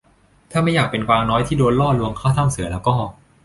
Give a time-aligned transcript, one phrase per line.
[0.51, 2.95] ถ้าไม่อยากเป็นกวางน้อยที่โดนล่อลวงเข้าถ้ำเสือละก็